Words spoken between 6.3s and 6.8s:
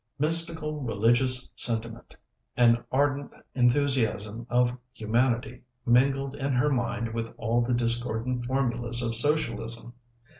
in her